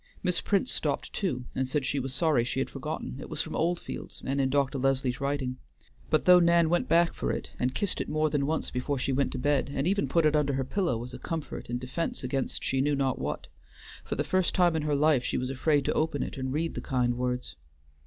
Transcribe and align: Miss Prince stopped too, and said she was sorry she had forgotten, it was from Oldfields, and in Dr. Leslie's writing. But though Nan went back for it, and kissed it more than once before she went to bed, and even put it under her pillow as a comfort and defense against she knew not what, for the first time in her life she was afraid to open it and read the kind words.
Miss 0.23 0.41
Prince 0.41 0.71
stopped 0.71 1.13
too, 1.13 1.45
and 1.53 1.67
said 1.67 1.85
she 1.85 1.99
was 1.99 2.11
sorry 2.11 2.43
she 2.43 2.57
had 2.59 2.71
forgotten, 2.71 3.17
it 3.19 3.29
was 3.29 3.43
from 3.43 3.55
Oldfields, 3.55 4.23
and 4.25 4.41
in 4.41 4.49
Dr. 4.49 4.79
Leslie's 4.79 5.21
writing. 5.21 5.57
But 6.09 6.25
though 6.25 6.39
Nan 6.39 6.71
went 6.71 6.89
back 6.89 7.13
for 7.13 7.31
it, 7.31 7.51
and 7.59 7.75
kissed 7.75 8.01
it 8.01 8.09
more 8.09 8.27
than 8.31 8.47
once 8.47 8.71
before 8.71 8.97
she 8.97 9.11
went 9.13 9.31
to 9.33 9.37
bed, 9.37 9.69
and 9.71 9.85
even 9.85 10.09
put 10.09 10.25
it 10.25 10.35
under 10.35 10.53
her 10.53 10.63
pillow 10.65 11.03
as 11.03 11.13
a 11.13 11.19
comfort 11.19 11.69
and 11.69 11.79
defense 11.79 12.23
against 12.23 12.63
she 12.63 12.81
knew 12.81 12.95
not 12.95 13.19
what, 13.19 13.45
for 14.03 14.15
the 14.15 14.23
first 14.23 14.55
time 14.55 14.75
in 14.75 14.81
her 14.81 14.95
life 14.95 15.23
she 15.23 15.37
was 15.37 15.51
afraid 15.51 15.85
to 15.85 15.93
open 15.93 16.23
it 16.23 16.35
and 16.35 16.51
read 16.51 16.73
the 16.73 16.81
kind 16.81 17.15
words. 17.15 17.55